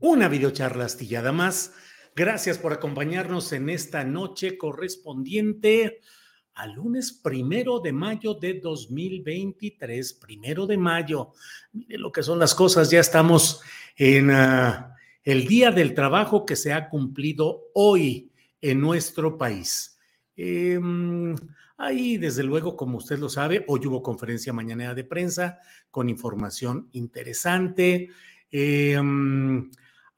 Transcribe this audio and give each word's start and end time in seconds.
una 0.00 0.28
videocharla 0.28 0.84
astillada 0.84 1.32
más. 1.32 1.72
Gracias 2.14 2.58
por 2.58 2.72
acompañarnos 2.72 3.52
en 3.52 3.68
esta 3.68 4.04
noche 4.04 4.58
correspondiente 4.58 6.00
al 6.54 6.72
lunes 6.72 7.12
primero 7.12 7.78
de 7.78 7.92
mayo 7.92 8.34
de 8.34 8.54
2023. 8.54 10.14
Primero 10.14 10.66
de 10.66 10.76
mayo. 10.76 11.32
Mire 11.72 11.98
lo 11.98 12.10
que 12.10 12.22
son 12.22 12.38
las 12.38 12.54
cosas. 12.54 12.90
Ya 12.90 13.00
estamos 13.00 13.60
en 13.96 14.30
uh, 14.30 14.72
el 15.22 15.46
Día 15.46 15.70
del 15.70 15.94
Trabajo 15.94 16.44
que 16.44 16.56
se 16.56 16.72
ha 16.72 16.88
cumplido 16.88 17.66
hoy 17.74 18.32
en 18.60 18.80
nuestro 18.80 19.38
país. 19.38 19.98
Eh, 20.36 20.80
ahí, 21.76 22.16
desde 22.18 22.42
luego, 22.42 22.76
como 22.76 22.98
usted 22.98 23.18
lo 23.18 23.28
sabe, 23.28 23.64
hoy 23.68 23.86
hubo 23.86 24.02
conferencia 24.02 24.52
mañanera 24.52 24.94
de 24.94 25.04
prensa 25.04 25.60
con 25.90 26.08
información 26.08 26.88
interesante. 26.92 28.10
Eh, 28.50 29.00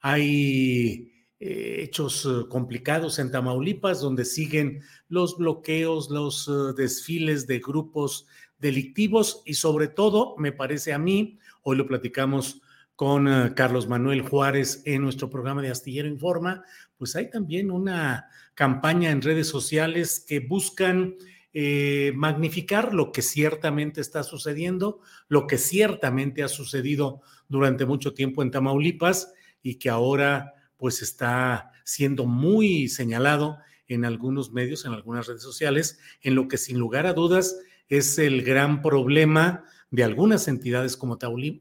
hay 0.01 1.12
eh, 1.39 1.77
hechos 1.81 2.27
eh, 2.27 2.48
complicados 2.48 3.19
en 3.19 3.31
Tamaulipas, 3.31 4.01
donde 4.01 4.25
siguen 4.25 4.83
los 5.09 5.37
bloqueos, 5.37 6.11
los 6.11 6.48
uh, 6.48 6.75
desfiles 6.75 7.47
de 7.47 7.61
grupos 7.61 8.27
delictivos 8.59 9.43
y 9.47 9.55
sobre 9.55 9.89
todo, 9.89 10.34
me 10.39 10.53
parece 10.53 10.93
a 10.93 10.98
mí, 10.98 11.39
hoy 11.62 11.77
lo 11.77 11.87
platicamos 11.87 12.61
con 12.95 13.55
Carlos 13.55 13.88
Manuel 13.88 14.21
Juárez 14.21 14.83
en 14.84 15.00
nuestro 15.00 15.31
programa 15.31 15.62
de 15.62 15.71
Astillero 15.71 16.06
Informa, 16.06 16.62
pues 16.99 17.17
hay 17.17 17.31
también 17.31 17.71
una 17.71 18.28
campaña 18.53 19.11
en 19.11 19.22
redes 19.22 19.49
sociales 19.49 20.22
que 20.28 20.41
buscan 20.41 21.17
eh, 21.53 22.12
magnificar 22.15 22.94
lo 22.94 23.11
que 23.11 23.22
ciertamente 23.22 24.00
está 24.00 24.22
sucediendo, 24.22 25.00
lo 25.27 25.49
que 25.49 25.59
ciertamente 25.59 26.44
ha 26.44 26.49
sucedido 26.49 27.22
durante 27.49 27.87
mucho 27.87 28.15
tiempo 28.15 28.43
en 28.43 28.53
Tamaulipas 28.53 29.32
y 29.62 29.76
que 29.76 29.91
ahora 29.91 30.54
pues 30.76 31.03
está 31.03 31.72
siendo 31.84 32.26
muy 32.26 32.88
señalado 32.88 33.59
en 33.87 34.04
algunos 34.04 34.53
medios, 34.53 34.84
en 34.84 34.93
algunas 34.93 35.26
redes 35.26 35.43
sociales, 35.43 35.98
en 36.22 36.34
lo 36.34 36.48
que 36.48 36.56
sin 36.56 36.78
lugar 36.78 37.06
a 37.06 37.12
dudas 37.12 37.56
es 37.88 38.19
el 38.19 38.43
gran 38.43 38.82
problema 38.82 39.65
de 39.91 40.04
algunas 40.04 40.47
entidades 40.47 40.97
como, 40.97 41.19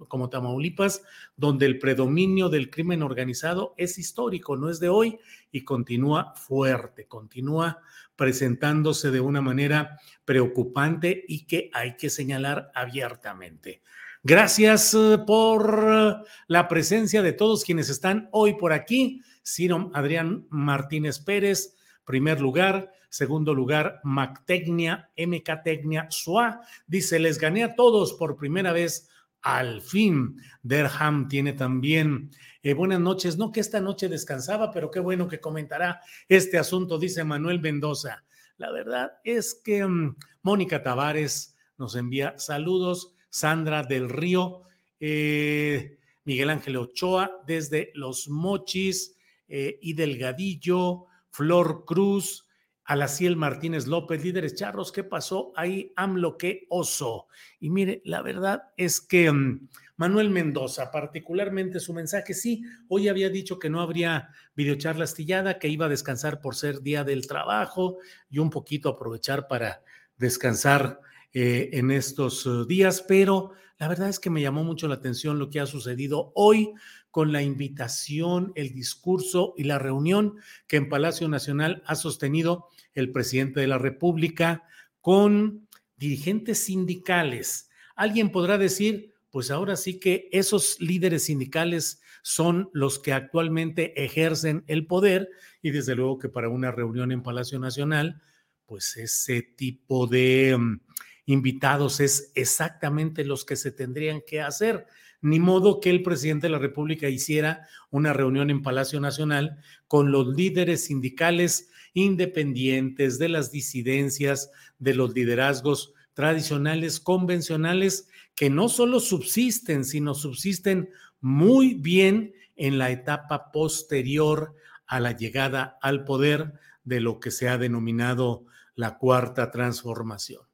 como 0.07 0.29
Tamaulipas, 0.29 1.01
donde 1.35 1.65
el 1.65 1.79
predominio 1.79 2.49
del 2.49 2.69
crimen 2.69 3.01
organizado 3.01 3.73
es 3.77 3.97
histórico, 3.97 4.55
no 4.55 4.69
es 4.69 4.79
de 4.79 4.89
hoy 4.89 5.19
y 5.51 5.63
continúa 5.63 6.35
fuerte, 6.35 7.07
continúa 7.07 7.79
presentándose 8.15 9.09
de 9.09 9.21
una 9.21 9.41
manera 9.41 9.99
preocupante 10.25 11.25
y 11.27 11.47
que 11.47 11.71
hay 11.73 11.97
que 11.97 12.11
señalar 12.11 12.71
abiertamente. 12.75 13.81
Gracias 14.23 14.93
eh, 14.93 15.17
por 15.25 16.25
la 16.47 16.67
presencia 16.67 17.21
de 17.21 17.31
todos 17.31 17.63
quienes 17.63 17.89
están 17.89 18.27
hoy 18.31 18.55
por 18.55 18.73
aquí. 18.73 19.21
Ciro 19.45 19.89
Adrián 19.93 20.45
Martínez 20.49 21.19
Pérez, 21.19 21.75
primer 22.03 22.41
lugar. 22.41 22.91
Segundo 23.09 23.55
lugar, 23.55 24.01
Mactecnia, 24.03 25.09
MK 25.17 25.63
Tecnia, 25.63 26.07
SUA. 26.09 26.61
Dice, 26.85 27.17
les 27.17 27.39
gané 27.39 27.63
a 27.63 27.75
todos 27.75 28.13
por 28.13 28.35
primera 28.35 28.73
vez. 28.73 29.09
Al 29.41 29.81
fin, 29.81 30.35
Derham 30.63 31.29
tiene 31.29 31.53
también 31.53 32.29
eh, 32.61 32.73
buenas 32.73 32.99
noches. 32.99 33.37
No 33.37 33.53
que 33.53 33.61
esta 33.61 33.79
noche 33.79 34.09
descansaba, 34.09 34.69
pero 34.69 34.91
qué 34.91 34.99
bueno 34.99 35.29
que 35.29 35.39
comentará 35.39 36.01
este 36.27 36.57
asunto, 36.57 36.99
dice 36.99 37.23
Manuel 37.23 37.61
Mendoza. 37.61 38.25
La 38.57 38.69
verdad 38.69 39.13
es 39.23 39.55
que 39.63 39.85
um, 39.85 40.15
Mónica 40.41 40.83
Tavares 40.83 41.55
nos 41.77 41.95
envía 41.95 42.37
saludos. 42.37 43.15
Sandra 43.29 43.83
del 43.83 44.09
Río, 44.09 44.63
eh, 44.99 45.97
Miguel 46.25 46.49
Ángel 46.49 46.77
Ochoa 46.77 47.41
desde 47.47 47.91
Los 47.95 48.29
Mochis 48.29 49.15
eh, 49.47 49.79
y 49.81 49.93
Delgadillo, 49.93 51.05
Flor 51.31 51.85
Cruz, 51.85 52.45
Alaciel 52.89 53.35
Martínez 53.35 53.85
López, 53.85 54.23
líderes 54.23 54.55
charros, 54.55 54.91
¿qué 54.91 55.03
pasó 55.03 55.53
ahí? 55.55 55.93
AMLO, 55.95 56.37
qué 56.37 56.65
oso. 56.69 57.27
Y 57.59 57.69
mire, 57.69 58.01
la 58.03 58.23
verdad 58.23 58.63
es 58.77 58.99
que 58.99 59.29
um, 59.29 59.67
Manuel 59.95 60.31
Mendoza, 60.31 60.89
particularmente 60.89 61.79
su 61.79 61.93
mensaje, 61.93 62.33
sí, 62.33 62.63
hoy 62.87 63.07
había 63.07 63.29
dicho 63.29 63.59
que 63.59 63.69
no 63.69 63.81
habría 63.81 64.29
videocharla 64.55 65.03
astillada, 65.03 65.59
que 65.59 65.67
iba 65.67 65.85
a 65.85 65.89
descansar 65.89 66.41
por 66.41 66.55
ser 66.55 66.81
día 66.81 67.03
del 67.03 67.27
trabajo 67.27 67.97
y 68.27 68.39
un 68.39 68.49
poquito 68.49 68.89
aprovechar 68.89 69.47
para 69.47 69.83
descansar 70.17 70.99
eh, 71.33 71.69
en 71.73 71.91
estos 71.91 72.45
uh, 72.45 72.65
días, 72.65 73.03
pero 73.07 73.51
la 73.77 73.87
verdad 73.87 74.09
es 74.09 74.19
que 74.19 74.29
me 74.29 74.41
llamó 74.41 74.63
mucho 74.63 74.87
la 74.87 74.95
atención 74.95 75.39
lo 75.39 75.49
que 75.49 75.59
ha 75.59 75.65
sucedido 75.65 76.31
hoy 76.35 76.73
con 77.11 77.31
la 77.31 77.41
invitación, 77.41 78.51
el 78.55 78.73
discurso 78.73 79.53
y 79.57 79.63
la 79.63 79.79
reunión 79.79 80.35
que 80.67 80.77
en 80.77 80.89
Palacio 80.89 81.27
Nacional 81.27 81.83
ha 81.85 81.95
sostenido 81.95 82.67
el 82.93 83.11
presidente 83.11 83.59
de 83.59 83.67
la 83.67 83.77
República 83.77 84.63
con 85.01 85.67
dirigentes 85.97 86.59
sindicales. 86.59 87.69
Alguien 87.95 88.31
podrá 88.31 88.57
decir, 88.57 89.13
pues 89.31 89.51
ahora 89.51 89.75
sí 89.75 89.99
que 89.99 90.29
esos 90.31 90.79
líderes 90.79 91.25
sindicales 91.25 92.01
son 92.21 92.69
los 92.73 92.99
que 92.99 93.13
actualmente 93.13 94.03
ejercen 94.03 94.63
el 94.67 94.87
poder 94.87 95.29
y 95.61 95.71
desde 95.71 95.95
luego 95.95 96.19
que 96.19 96.29
para 96.29 96.49
una 96.49 96.71
reunión 96.71 97.11
en 97.11 97.23
Palacio 97.23 97.59
Nacional, 97.59 98.21
pues 98.65 98.97
ese 98.97 99.41
tipo 99.41 100.05
de 100.05 100.55
um, 100.55 100.79
invitados 101.29 101.99
es 101.99 102.31
exactamente 102.33 103.23
los 103.23 103.45
que 103.45 103.55
se 103.55 103.71
tendrían 103.71 104.21
que 104.25 104.41
hacer. 104.41 104.87
Ni 105.21 105.39
modo 105.39 105.79
que 105.79 105.91
el 105.91 106.01
presidente 106.01 106.47
de 106.47 106.53
la 106.53 106.57
República 106.57 107.07
hiciera 107.07 107.67
una 107.91 108.13
reunión 108.13 108.49
en 108.49 108.63
Palacio 108.63 108.99
Nacional 108.99 109.57
con 109.87 110.11
los 110.11 110.35
líderes 110.35 110.85
sindicales 110.85 111.69
independientes 111.93 113.19
de 113.19 113.29
las 113.29 113.51
disidencias, 113.51 114.49
de 114.79 114.95
los 114.95 115.13
liderazgos 115.13 115.93
tradicionales, 116.15 116.99
convencionales, 116.99 118.09
que 118.33 118.49
no 118.49 118.67
solo 118.67 118.99
subsisten, 118.99 119.85
sino 119.85 120.15
subsisten 120.15 120.89
muy 121.21 121.75
bien 121.75 122.33
en 122.55 122.79
la 122.79 122.89
etapa 122.89 123.51
posterior 123.51 124.55
a 124.87 124.99
la 124.99 125.15
llegada 125.15 125.77
al 125.83 126.05
poder 126.05 126.53
de 126.83 127.01
lo 127.01 127.19
que 127.19 127.29
se 127.29 127.49
ha 127.49 127.59
denominado 127.59 128.45
la 128.73 128.97
cuarta 128.97 129.51
transformación. 129.51 130.48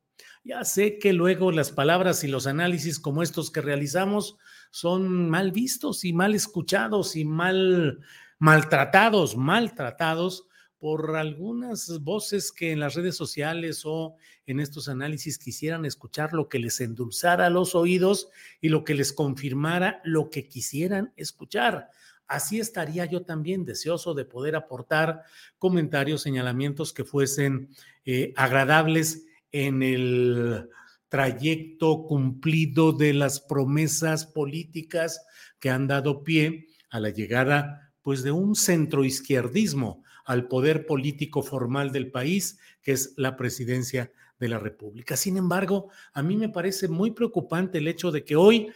Ya 0.46 0.64
sé 0.64 1.00
que 1.00 1.12
luego 1.12 1.52
las 1.52 1.72
palabras 1.72 2.24
y 2.24 2.28
los 2.28 2.46
análisis 2.46 3.00
como 3.00 3.24
estos 3.24 3.50
que 3.50 3.62
realizamos 3.62 4.38
son 4.70 5.28
mal 5.28 5.52
vistos 5.52 6.06
y 6.06 6.14
mal 6.14 6.36
escuchados 6.36 7.16
y 7.16 7.26
mal 7.26 8.00
maltratados, 8.38 9.36
maltratados 9.38 10.46
por 10.78 11.16
algunas 11.16 12.00
voces 12.04 12.52
que 12.52 12.72
en 12.72 12.80
las 12.80 12.94
redes 12.94 13.18
sociales 13.18 13.82
o 13.86 14.18
en 14.46 14.60
estos 14.60 14.88
análisis 14.88 15.40
quisieran 15.40 15.84
escuchar 15.84 16.34
lo 16.34 16.48
que 16.48 16.60
les 16.60 16.80
endulzara 16.80 17.50
los 17.50 17.74
oídos 17.74 18.30
y 18.62 18.70
lo 18.70 18.84
que 18.84 18.94
les 18.94 19.14
confirmara 19.14 20.00
lo 20.04 20.30
que 20.30 20.48
quisieran 20.48 21.12
escuchar. 21.16 21.90
Así 22.28 22.60
estaría 22.60 23.06
yo 23.06 23.24
también 23.24 23.66
deseoso 23.66 24.14
de 24.14 24.26
poder 24.26 24.56
aportar 24.56 25.24
comentarios, 25.58 26.22
señalamientos 26.22 26.94
que 26.94 27.04
fuesen 27.04 27.70
eh, 28.06 28.32
agradables 28.36 29.26
en 29.56 29.82
el 29.84 30.70
trayecto 31.08 32.04
cumplido 32.08 32.92
de 32.92 33.14
las 33.14 33.40
promesas 33.40 34.26
políticas 34.26 35.26
que 35.60 35.70
han 35.70 35.88
dado 35.88 36.24
pie 36.24 36.68
a 36.90 37.00
la 37.00 37.10
llegada 37.10 37.94
pues 38.02 38.22
de 38.22 38.32
un 38.32 38.56
centroizquierdismo 38.56 40.04
al 40.26 40.50
poder 40.50 40.86
político 40.86 41.42
formal 41.42 41.94
del 41.94 42.12
país, 42.12 42.60
que 42.82 42.92
es 42.92 43.14
la 43.16 43.38
presidencia 43.38 44.12
de 44.40 44.50
la 44.50 44.60
República. 44.60 45.16
Sin 45.16 45.38
embargo, 45.38 45.90
a 46.12 46.22
mí 46.22 46.36
me 46.36 46.50
parece 46.50 46.90
muy 46.90 47.12
preocupante 47.12 47.78
el 47.78 47.88
hecho 47.88 48.12
de 48.12 48.26
que 48.26 48.36
hoy 48.36 48.68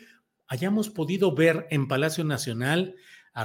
hayamos 0.48 0.90
podido 0.90 1.36
ver 1.36 1.68
en 1.72 1.90
Palacio 1.90 2.24
Nacional, 2.24 2.96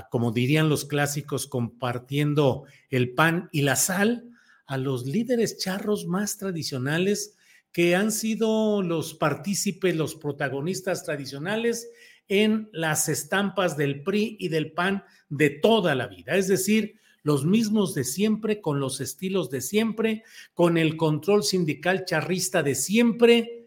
como 0.09 0.31
dirían 0.31 0.69
los 0.69 0.85
clásicos, 0.85 1.49
compartiendo 1.49 2.65
el 2.91 3.13
pan 3.13 3.49
y 3.51 3.63
la 3.63 3.75
sal, 3.75 4.31
a 4.67 4.77
los 4.77 5.07
líderes 5.07 5.59
charros 5.59 6.07
más 6.07 6.39
tradicionales 6.39 7.37
que 7.73 7.97
han 7.97 8.13
sido 8.13 8.83
los 8.83 9.15
partícipes, 9.15 9.97
los 9.97 10.15
protagonistas 10.15 11.05
tradicionales 11.05 11.89
en 12.29 12.69
las 12.73 13.09
estampas 13.09 13.77
del 13.77 14.03
PRI 14.03 14.37
y 14.39 14.49
del 14.49 14.73
PAN 14.73 15.05
de 15.29 15.51
toda 15.51 15.95
la 15.95 16.07
vida. 16.07 16.37
Es 16.37 16.49
decir, 16.49 17.01
los 17.23 17.45
mismos 17.45 17.95
de 17.95 18.05
siempre, 18.05 18.61
con 18.61 18.81
los 18.81 19.01
estilos 19.01 19.51
de 19.51 19.61
siempre, 19.61 20.23
con 20.53 20.79
el 20.79 20.97
control 20.97 21.43
sindical 21.43 22.05
charrista 22.05 22.63
de 22.63 22.75
siempre, 22.75 23.67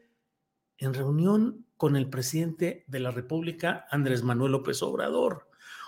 en 0.78 0.94
reunión 0.94 1.66
con 1.76 1.96
el 1.96 2.10
presidente 2.10 2.86
de 2.88 3.00
la 3.00 3.12
República, 3.12 3.86
Andrés 3.90 4.24
Manuel 4.24 4.54
López 4.54 4.82
Obrador. 4.84 5.47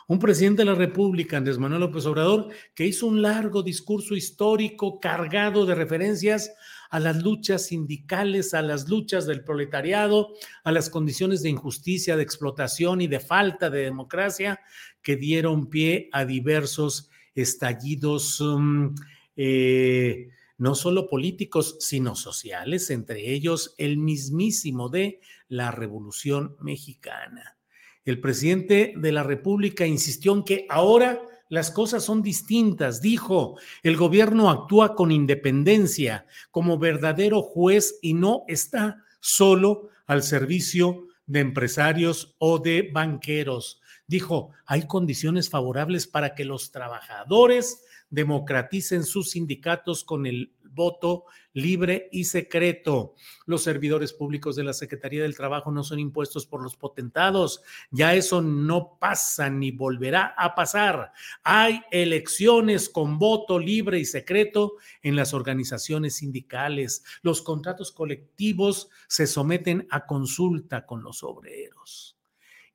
Un 0.10 0.18
presidente 0.18 0.64
de 0.64 0.66
la 0.66 0.74
República, 0.74 1.38
Andrés 1.38 1.60
Manuel 1.60 1.82
López 1.82 2.04
Obrador, 2.08 2.48
que 2.74 2.84
hizo 2.84 3.06
un 3.06 3.22
largo 3.22 3.62
discurso 3.62 4.16
histórico 4.16 5.00
cargado 5.00 5.68
de 5.68 5.76
referencias 5.76 6.52
a 6.90 7.00
las 7.00 7.22
luchas 7.22 7.68
sindicales, 7.68 8.56
a 8.56 8.64
las 8.64 8.90
luchas 8.90 9.28
del 9.28 9.44
proletariado, 9.44 10.34
a 10.64 10.72
las 10.72 10.90
condiciones 10.90 11.44
de 11.44 11.52
injusticia, 11.52 12.18
de 12.18 12.24
explotación 12.24 13.02
y 13.02 13.08
de 13.08 13.20
falta 13.20 13.70
de 13.70 13.84
democracia 13.84 14.62
que 15.04 15.16
dieron 15.16 15.70
pie 15.70 16.10
a 16.12 16.26
diversos 16.26 17.12
estallidos 17.36 18.42
um, 18.42 18.96
eh, 19.36 20.30
no 20.58 20.74
solo 20.74 21.08
políticos, 21.08 21.78
sino 21.82 22.16
sociales, 22.16 22.90
entre 22.90 23.32
ellos 23.32 23.76
el 23.78 24.00
mismísimo 24.00 24.90
de 24.90 25.20
la 25.50 25.70
Revolución 25.70 26.56
Mexicana. 26.62 27.59
El 28.06 28.20
presidente 28.20 28.94
de 28.96 29.12
la 29.12 29.24
República 29.24 29.86
insistió 29.86 30.34
en 30.34 30.44
que 30.44 30.66
ahora 30.70 31.22
las 31.50 31.72
cosas 31.72 32.04
son 32.04 32.22
distintas. 32.22 33.02
Dijo, 33.02 33.58
el 33.84 33.98
gobierno 33.98 34.50
actúa 34.50 34.96
con 34.96 35.12
independencia 35.12 36.26
como 36.52 36.78
verdadero 36.78 37.42
juez 37.42 37.98
y 38.02 38.14
no 38.14 38.44
está 38.48 39.04
solo 39.20 39.90
al 40.06 40.24
servicio 40.24 41.08
de 41.26 41.42
empresarios 41.42 42.36
o 42.40 42.60
de 42.60 42.90
banqueros 42.92 43.80
dijo, 44.10 44.50
hay 44.66 44.88
condiciones 44.88 45.50
favorables 45.52 46.08
para 46.08 46.34
que 46.34 46.44
los 46.44 46.72
trabajadores 46.72 47.86
democraticen 48.10 49.04
sus 49.04 49.30
sindicatos 49.30 50.04
con 50.04 50.26
el 50.26 50.52
voto 50.74 51.26
libre 51.54 52.10
y 52.12 52.26
secreto. 52.26 53.16
Los 53.46 53.64
servidores 53.64 54.14
públicos 54.14 54.56
de 54.56 54.64
la 54.64 54.74
Secretaría 54.74 55.24
del 55.24 55.36
Trabajo 55.36 55.72
no 55.72 55.84
son 55.84 56.00
impuestos 56.00 56.46
por 56.46 56.62
los 56.62 56.76
potentados. 56.76 57.62
Ya 57.92 58.16
eso 58.16 58.42
no 58.42 58.98
pasa 59.00 59.50
ni 59.50 59.72
volverá 59.72 60.34
a 60.38 60.56
pasar. 60.56 61.12
Hay 61.44 61.82
elecciones 61.92 62.90
con 62.90 63.18
voto 63.18 63.60
libre 63.60 64.00
y 64.00 64.06
secreto 64.06 64.74
en 65.02 65.16
las 65.16 65.34
organizaciones 65.34 66.16
sindicales. 66.16 67.04
Los 67.22 67.42
contratos 67.42 67.92
colectivos 67.92 68.90
se 69.08 69.28
someten 69.28 69.88
a 69.90 70.06
consulta 70.06 70.86
con 70.86 71.04
los 71.04 71.24
obreros 71.24 72.19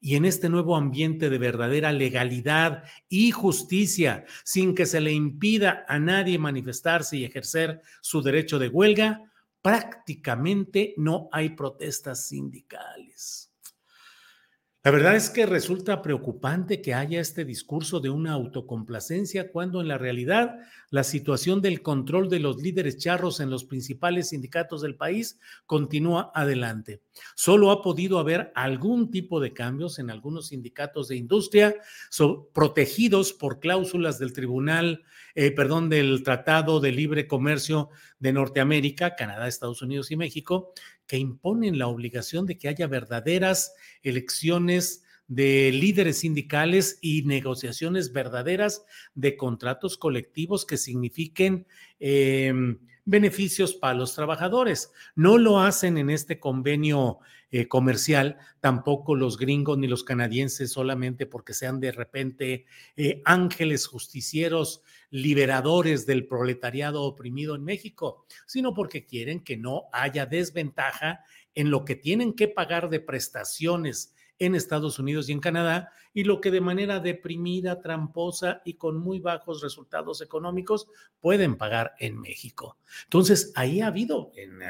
y 0.04 0.16
en 0.16 0.26
este 0.26 0.50
nuevo 0.50 0.76
ambiente 0.76 1.30
de 1.30 1.38
verdadera 1.38 1.90
legalidad 1.90 2.84
y 3.08 3.30
justicia, 3.30 4.26
sin 4.44 4.74
que 4.74 4.84
se 4.84 5.00
le 5.00 5.12
impida 5.12 5.86
a 5.88 5.98
nadie 5.98 6.38
manifestarse 6.38 7.16
y 7.16 7.24
ejercer 7.24 7.80
su 8.02 8.20
derecho 8.20 8.58
de 8.58 8.68
huelga, 8.68 9.22
prácticamente 9.62 10.92
no 10.98 11.30
hay 11.32 11.56
protestas 11.56 12.26
sindicales. 12.26 13.50
La 14.84 14.90
verdad 14.90 15.16
es 15.16 15.30
que 15.30 15.46
resulta 15.46 16.02
preocupante 16.02 16.82
que 16.82 16.92
haya 16.92 17.18
este 17.18 17.46
discurso 17.46 18.00
de 18.00 18.10
una 18.10 18.32
autocomplacencia 18.32 19.50
cuando 19.50 19.80
en 19.80 19.88
la 19.88 19.96
realidad 19.96 20.58
la 20.90 21.04
situación 21.04 21.62
del 21.62 21.80
control 21.80 22.28
de 22.28 22.38
los 22.38 22.58
líderes 22.58 22.98
charros 22.98 23.40
en 23.40 23.48
los 23.48 23.64
principales 23.64 24.28
sindicatos 24.28 24.82
del 24.82 24.94
país 24.94 25.40
continúa 25.64 26.30
adelante. 26.34 27.00
Solo 27.34 27.70
ha 27.70 27.80
podido 27.80 28.18
haber 28.18 28.52
algún 28.54 29.10
tipo 29.10 29.40
de 29.40 29.54
cambios 29.54 29.98
en 29.98 30.10
algunos 30.10 30.48
sindicatos 30.48 31.08
de 31.08 31.16
industria 31.16 31.74
protegidos 32.52 33.32
por 33.32 33.60
cláusulas 33.60 34.18
del 34.18 34.34
Tribunal, 34.34 35.02
eh, 35.34 35.50
perdón, 35.50 35.88
del 35.88 36.22
Tratado 36.22 36.80
de 36.80 36.92
Libre 36.92 37.26
Comercio 37.26 37.88
de 38.24 38.32
Norteamérica, 38.32 39.16
Canadá, 39.16 39.46
Estados 39.46 39.82
Unidos 39.82 40.10
y 40.10 40.16
México, 40.16 40.72
que 41.06 41.18
imponen 41.18 41.78
la 41.78 41.88
obligación 41.88 42.46
de 42.46 42.56
que 42.56 42.68
haya 42.68 42.86
verdaderas 42.86 43.74
elecciones 44.02 45.04
de 45.28 45.70
líderes 45.72 46.20
sindicales 46.20 46.98
y 47.02 47.24
negociaciones 47.24 48.14
verdaderas 48.14 48.86
de 49.14 49.36
contratos 49.36 49.98
colectivos 49.98 50.64
que 50.64 50.78
signifiquen 50.78 51.66
em, 52.00 52.78
beneficios 53.04 53.74
para 53.74 53.94
los 53.94 54.14
trabajadores. 54.14 54.92
No 55.14 55.38
lo 55.38 55.60
hacen 55.60 55.98
en 55.98 56.10
este 56.10 56.38
convenio 56.40 57.18
eh, 57.50 57.68
comercial, 57.68 58.38
tampoco 58.60 59.14
los 59.14 59.38
gringos 59.38 59.78
ni 59.78 59.86
los 59.86 60.02
canadienses 60.02 60.72
solamente 60.72 61.26
porque 61.26 61.54
sean 61.54 61.78
de 61.78 61.92
repente 61.92 62.66
eh, 62.96 63.22
ángeles 63.24 63.86
justicieros 63.86 64.82
liberadores 65.10 66.06
del 66.06 66.26
proletariado 66.26 67.02
oprimido 67.02 67.54
en 67.54 67.62
México, 67.62 68.26
sino 68.46 68.74
porque 68.74 69.06
quieren 69.06 69.44
que 69.44 69.56
no 69.56 69.84
haya 69.92 70.26
desventaja 70.26 71.20
en 71.54 71.70
lo 71.70 71.84
que 71.84 71.94
tienen 71.94 72.32
que 72.32 72.48
pagar 72.48 72.88
de 72.88 73.00
prestaciones 73.00 74.13
en 74.38 74.54
Estados 74.54 74.98
Unidos 74.98 75.28
y 75.28 75.32
en 75.32 75.40
Canadá, 75.40 75.90
y 76.12 76.24
lo 76.24 76.40
que 76.40 76.50
de 76.50 76.60
manera 76.60 77.00
deprimida, 77.00 77.80
tramposa 77.80 78.62
y 78.64 78.74
con 78.74 78.96
muy 78.98 79.18
bajos 79.18 79.62
resultados 79.62 80.20
económicos 80.20 80.86
pueden 81.20 81.56
pagar 81.56 81.94
en 81.98 82.20
México. 82.20 82.78
Entonces, 83.04 83.52
ahí 83.56 83.80
ha 83.80 83.88
habido 83.88 84.30
en, 84.36 84.60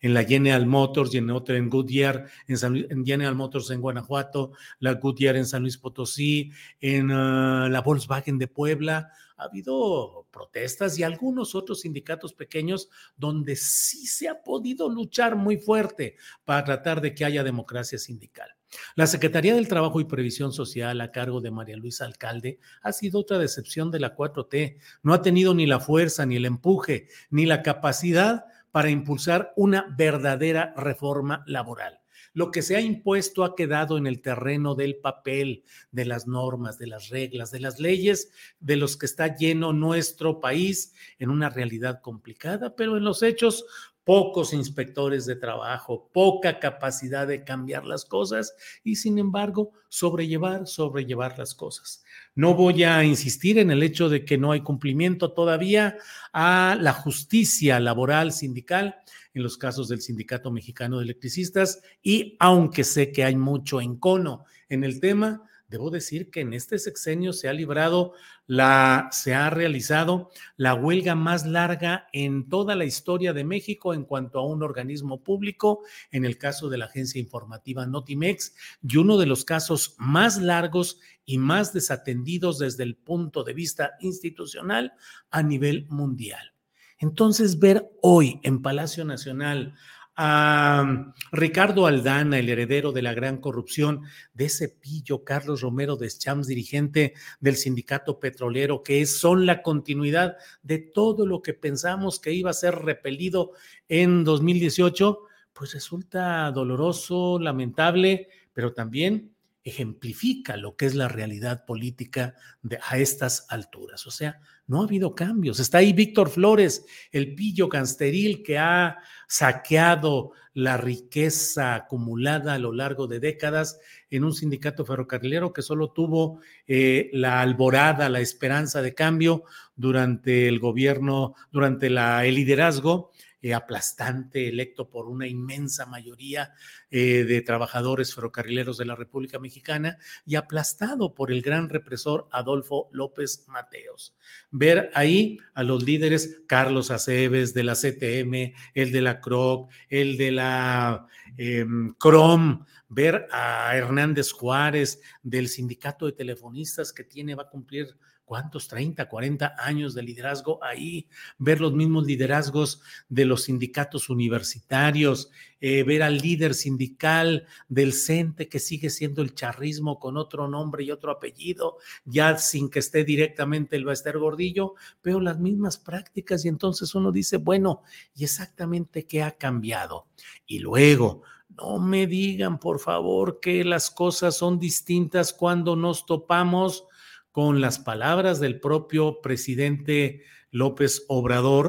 en 0.00 0.14
la 0.14 0.24
General 0.24 0.66
Motors 0.66 1.14
y 1.14 1.18
en 1.18 1.30
otra 1.30 1.56
en 1.56 1.70
Goodyear, 1.70 2.26
en, 2.46 3.06
General 3.06 3.34
Motors 3.34 3.70
en 3.70 3.80
Guanajuato, 3.80 4.52
la 4.80 4.94
Goodyear 4.94 5.36
en 5.36 5.46
San 5.46 5.62
Luis 5.62 5.78
Potosí, 5.78 6.50
en 6.80 7.10
eh, 7.10 7.68
la 7.70 7.82
Volkswagen 7.84 8.38
de 8.38 8.48
Puebla, 8.48 9.12
ha 9.36 9.44
habido 9.44 10.28
protestas 10.30 10.98
y 10.98 11.02
algunos 11.02 11.54
otros 11.54 11.80
sindicatos 11.80 12.32
pequeños 12.32 12.88
donde 13.16 13.56
sí 13.56 14.06
se 14.06 14.28
ha 14.28 14.42
podido 14.42 14.88
luchar 14.88 15.36
muy 15.36 15.56
fuerte 15.56 16.16
para 16.44 16.64
tratar 16.64 17.00
de 17.00 17.14
que 17.14 17.24
haya 17.24 17.42
democracia 17.42 17.98
sindical. 17.98 18.48
La 18.94 19.06
Secretaría 19.06 19.54
del 19.54 19.68
Trabajo 19.68 20.00
y 20.00 20.04
Previsión 20.04 20.52
Social 20.52 21.00
a 21.00 21.12
cargo 21.12 21.40
de 21.40 21.50
María 21.50 21.76
Luisa 21.76 22.04
Alcalde 22.04 22.58
ha 22.82 22.92
sido 22.92 23.20
otra 23.20 23.38
decepción 23.38 23.90
de 23.90 24.00
la 24.00 24.14
4T. 24.16 24.78
No 25.02 25.14
ha 25.14 25.22
tenido 25.22 25.54
ni 25.54 25.66
la 25.66 25.80
fuerza, 25.80 26.26
ni 26.26 26.36
el 26.36 26.44
empuje, 26.44 27.08
ni 27.30 27.46
la 27.46 27.62
capacidad 27.62 28.44
para 28.70 28.90
impulsar 28.90 29.52
una 29.56 29.94
verdadera 29.96 30.74
reforma 30.76 31.44
laboral. 31.46 32.00
Lo 32.34 32.50
que 32.50 32.62
se 32.62 32.76
ha 32.76 32.80
impuesto 32.80 33.44
ha 33.44 33.54
quedado 33.54 33.98
en 33.98 34.06
el 34.06 34.22
terreno 34.22 34.74
del 34.74 34.96
papel, 34.96 35.64
de 35.90 36.06
las 36.06 36.26
normas, 36.26 36.78
de 36.78 36.86
las 36.86 37.10
reglas, 37.10 37.50
de 37.50 37.60
las 37.60 37.78
leyes, 37.78 38.30
de 38.58 38.76
los 38.76 38.96
que 38.96 39.04
está 39.04 39.36
lleno 39.36 39.74
nuestro 39.74 40.40
país 40.40 40.94
en 41.18 41.28
una 41.28 41.50
realidad 41.50 42.00
complicada, 42.00 42.74
pero 42.74 42.96
en 42.96 43.04
los 43.04 43.22
hechos 43.22 43.66
pocos 44.04 44.52
inspectores 44.52 45.26
de 45.26 45.36
trabajo, 45.36 46.10
poca 46.12 46.58
capacidad 46.58 47.26
de 47.26 47.44
cambiar 47.44 47.84
las 47.84 48.04
cosas 48.04 48.54
y 48.82 48.96
sin 48.96 49.18
embargo 49.18 49.72
sobrellevar, 49.88 50.66
sobrellevar 50.66 51.38
las 51.38 51.54
cosas. 51.54 52.02
No 52.34 52.54
voy 52.54 52.84
a 52.84 53.04
insistir 53.04 53.58
en 53.58 53.70
el 53.70 53.82
hecho 53.82 54.08
de 54.08 54.24
que 54.24 54.38
no 54.38 54.52
hay 54.52 54.62
cumplimiento 54.62 55.32
todavía 55.32 55.98
a 56.32 56.76
la 56.80 56.92
justicia 56.92 57.78
laboral 57.78 58.32
sindical 58.32 58.96
en 59.34 59.42
los 59.42 59.56
casos 59.56 59.88
del 59.88 60.00
Sindicato 60.00 60.50
Mexicano 60.50 60.98
de 60.98 61.04
Electricistas 61.04 61.80
y 62.02 62.36
aunque 62.38 62.84
sé 62.84 63.12
que 63.12 63.24
hay 63.24 63.36
mucho 63.36 63.80
encono 63.80 64.44
en 64.68 64.84
el 64.84 65.00
tema, 65.00 65.48
debo 65.72 65.90
decir 65.90 66.30
que 66.30 66.40
en 66.40 66.52
este 66.52 66.78
sexenio 66.78 67.32
se 67.32 67.48
ha 67.48 67.54
librado 67.54 68.12
la, 68.46 69.08
se 69.10 69.32
ha 69.32 69.48
realizado 69.48 70.30
la 70.58 70.74
huelga 70.74 71.14
más 71.14 71.46
larga 71.46 72.08
en 72.12 72.50
toda 72.50 72.76
la 72.76 72.84
historia 72.84 73.32
de 73.32 73.42
México 73.42 73.94
en 73.94 74.04
cuanto 74.04 74.38
a 74.38 74.46
un 74.46 74.62
organismo 74.62 75.24
público, 75.24 75.80
en 76.10 76.26
el 76.26 76.36
caso 76.36 76.68
de 76.68 76.76
la 76.76 76.84
agencia 76.84 77.18
informativa 77.18 77.86
Notimex, 77.86 78.54
y 78.86 78.98
uno 78.98 79.16
de 79.16 79.24
los 79.24 79.46
casos 79.46 79.94
más 79.96 80.36
largos 80.36 81.00
y 81.24 81.38
más 81.38 81.72
desatendidos 81.72 82.58
desde 82.58 82.82
el 82.82 82.94
punto 82.94 83.42
de 83.42 83.54
vista 83.54 83.92
institucional 84.00 84.92
a 85.30 85.42
nivel 85.42 85.86
mundial. 85.88 86.52
Entonces, 86.98 87.58
ver 87.58 87.90
hoy 88.02 88.40
en 88.42 88.60
Palacio 88.60 89.06
Nacional 89.06 89.74
a 90.16 91.14
Ricardo 91.30 91.86
Aldana, 91.86 92.38
el 92.38 92.48
heredero 92.48 92.92
de 92.92 93.02
la 93.02 93.14
gran 93.14 93.38
corrupción, 93.38 94.02
de 94.34 94.46
ese 94.46 94.68
pillo 94.68 95.24
Carlos 95.24 95.62
Romero 95.62 95.96
de 95.96 96.10
Champs, 96.10 96.46
dirigente 96.46 97.14
del 97.40 97.56
sindicato 97.56 98.20
petrolero, 98.20 98.82
que 98.82 99.06
son 99.06 99.46
la 99.46 99.62
continuidad 99.62 100.36
de 100.62 100.78
todo 100.78 101.26
lo 101.26 101.40
que 101.40 101.54
pensamos 101.54 102.20
que 102.20 102.32
iba 102.32 102.50
a 102.50 102.54
ser 102.54 102.74
repelido 102.74 103.52
en 103.88 104.24
2018, 104.24 105.20
pues 105.52 105.72
resulta 105.72 106.50
doloroso, 106.50 107.38
lamentable, 107.38 108.28
pero 108.52 108.72
también 108.72 109.32
ejemplifica 109.64 110.56
lo 110.56 110.76
que 110.76 110.86
es 110.86 110.94
la 110.94 111.08
realidad 111.08 111.64
política 111.64 112.34
de, 112.62 112.78
a 112.82 112.98
estas 112.98 113.46
alturas. 113.48 114.06
O 114.06 114.10
sea, 114.10 114.40
no 114.72 114.80
ha 114.80 114.84
habido 114.84 115.14
cambios. 115.14 115.60
Está 115.60 115.78
ahí 115.78 115.92
Víctor 115.92 116.30
Flores, 116.30 116.86
el 117.10 117.34
pillo 117.34 117.68
cansteril 117.68 118.42
que 118.42 118.56
ha 118.56 118.96
saqueado 119.28 120.32
la 120.54 120.78
riqueza 120.78 121.74
acumulada 121.74 122.54
a 122.54 122.58
lo 122.58 122.72
largo 122.72 123.06
de 123.06 123.20
décadas 123.20 123.78
en 124.08 124.24
un 124.24 124.32
sindicato 124.32 124.86
ferrocarrilero 124.86 125.52
que 125.52 125.60
solo 125.60 125.90
tuvo 125.90 126.40
eh, 126.66 127.10
la 127.12 127.42
alborada, 127.42 128.08
la 128.08 128.20
esperanza 128.20 128.80
de 128.80 128.94
cambio 128.94 129.44
durante 129.76 130.48
el 130.48 130.58
gobierno, 130.58 131.34
durante 131.50 131.90
la, 131.90 132.24
el 132.24 132.36
liderazgo 132.36 133.11
eh, 133.42 133.54
aplastante, 133.54 134.48
electo 134.48 134.88
por 134.88 135.08
una 135.08 135.26
inmensa 135.26 135.84
mayoría 135.84 136.54
eh, 136.90 137.24
de 137.24 137.42
trabajadores 137.42 138.14
ferrocarrileros 138.14 138.78
de 138.78 138.84
la 138.84 138.94
República 138.94 139.40
Mexicana 139.40 139.98
y 140.24 140.36
aplastado 140.36 141.12
por 141.12 141.32
el 141.32 141.42
gran 141.42 141.68
represor 141.68 142.28
Adolfo 142.30 142.88
López 142.92 143.44
Mateos. 143.48 144.14
Ver 144.52 144.92
ahí 144.94 145.38
a 145.54 145.64
los 145.64 145.82
líderes 145.82 146.42
Carlos 146.46 146.92
Aceves 146.92 147.52
de 147.52 147.64
la 147.64 147.74
CTM, 147.74 148.54
el 148.74 148.92
de 148.92 149.00
la 149.02 149.20
CROC, 149.20 149.70
el 149.88 150.16
de 150.16 150.30
la 150.30 151.08
em, 151.36 151.94
CROM, 151.94 152.64
ver 152.88 153.26
a 153.32 153.76
Hernández 153.76 154.30
Juárez 154.30 155.00
del 155.22 155.48
sindicato 155.48 156.06
de 156.06 156.12
telefonistas 156.12 156.92
que 156.92 157.04
tiene, 157.04 157.34
va 157.34 157.42
a 157.42 157.50
cumplir 157.50 157.96
¿cuántos? 158.24 158.68
30, 158.68 159.08
40 159.08 159.56
años 159.58 159.94
de 159.94 160.02
liderazgo 160.02 160.62
ahí, 160.62 161.06
ver 161.38 161.60
los 161.60 161.72
mismos 161.72 162.06
liderazgos 162.06 162.80
de 163.08 163.24
los 163.24 163.44
sindicatos 163.44 164.08
universitarios, 164.08 165.30
eh, 165.60 165.82
ver 165.84 166.02
al 166.02 166.18
líder 166.18 166.54
sindical 166.54 167.46
del 167.68 167.92
CENTE 167.92 168.48
que 168.48 168.58
sigue 168.58 168.90
siendo 168.90 169.22
el 169.22 169.34
charrismo 169.34 169.98
con 169.98 170.16
otro 170.16 170.48
nombre 170.48 170.84
y 170.84 170.90
otro 170.90 171.12
apellido, 171.12 171.78
ya 172.04 172.36
sin 172.38 172.68
que 172.68 172.80
esté 172.80 173.04
directamente 173.04 173.76
el 173.76 173.84
Baester 173.84 174.18
Gordillo, 174.18 174.74
veo 175.02 175.20
las 175.20 175.38
mismas 175.38 175.78
prácticas 175.78 176.44
y 176.44 176.48
entonces 176.48 176.94
uno 176.94 177.12
dice, 177.12 177.36
bueno, 177.36 177.82
¿y 178.14 178.24
exactamente 178.24 179.06
qué 179.06 179.22
ha 179.22 179.32
cambiado? 179.32 180.06
Y 180.46 180.58
luego, 180.58 181.22
no 181.56 181.78
me 181.78 182.06
digan, 182.06 182.58
por 182.58 182.78
favor, 182.78 183.40
que 183.40 183.64
las 183.64 183.90
cosas 183.90 184.36
son 184.36 184.58
distintas 184.58 185.32
cuando 185.32 185.76
nos 185.76 186.06
topamos 186.06 186.86
con 187.32 187.60
las 187.60 187.78
palabras 187.78 188.38
del 188.38 188.60
propio 188.60 189.20
presidente 189.20 190.22
López 190.52 191.02
Obrador. 191.08 191.68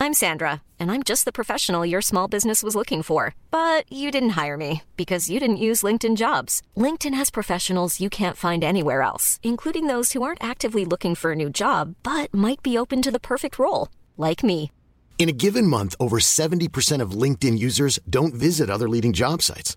I'm 0.00 0.14
Sandra, 0.14 0.62
and 0.80 0.90
I'm 0.90 1.04
just 1.04 1.24
the 1.24 1.32
professional 1.32 1.86
your 1.86 2.02
small 2.02 2.26
business 2.26 2.64
was 2.64 2.74
looking 2.74 3.04
for. 3.04 3.36
But 3.52 3.84
you 3.88 4.10
didn't 4.10 4.30
hire 4.30 4.56
me 4.56 4.82
because 4.96 5.30
you 5.30 5.38
didn't 5.38 5.58
use 5.68 5.84
LinkedIn 5.84 6.16
jobs. 6.16 6.60
LinkedIn 6.76 7.14
has 7.14 7.30
professionals 7.30 8.00
you 8.00 8.10
can't 8.10 8.36
find 8.36 8.64
anywhere 8.64 9.02
else, 9.02 9.38
including 9.44 9.86
those 9.86 10.12
who 10.12 10.24
aren't 10.24 10.42
actively 10.42 10.84
looking 10.84 11.14
for 11.14 11.30
a 11.30 11.36
new 11.36 11.48
job, 11.48 11.94
but 12.02 12.34
might 12.34 12.64
be 12.64 12.76
open 12.76 13.00
to 13.02 13.12
the 13.12 13.20
perfect 13.20 13.60
role, 13.60 13.88
like 14.16 14.42
me. 14.42 14.72
In 15.18 15.28
a 15.28 15.38
given 15.44 15.68
month, 15.68 15.94
over 16.00 16.18
70% 16.18 17.00
of 17.00 17.12
LinkedIn 17.12 17.56
users 17.56 18.00
don't 18.10 18.34
visit 18.34 18.68
other 18.68 18.88
leading 18.88 19.12
job 19.12 19.40
sites. 19.40 19.76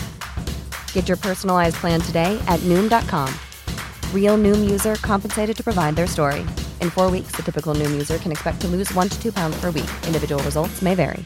Get 0.93 1.09
your 1.09 1.17
personalized 1.17 1.75
plan 1.75 1.99
today 1.99 2.39
at 2.47 2.61
noom.com. 2.61 3.27
Real 4.13 4.37
noom 4.37 4.71
user 4.71 4.95
compensated 5.01 5.57
to 5.57 5.63
provide 5.63 5.97
their 5.97 6.07
story. 6.07 6.45
In 6.79 6.89
four 6.89 7.11
weeks, 7.11 7.35
the 7.35 7.43
typical 7.43 7.75
noom 7.75 7.91
user 7.91 8.17
can 8.17 8.31
expect 8.31 8.61
to 8.61 8.67
lose 8.67 8.89
one 8.95 9.09
to 9.09 9.21
two 9.21 9.33
pounds 9.33 9.59
per 9.59 9.71
week. 9.71 9.89
Individual 10.07 10.41
results 10.43 10.81
may 10.81 10.95
vary. 10.95 11.25